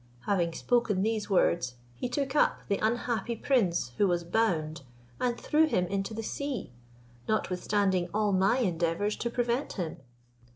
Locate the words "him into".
5.67-6.15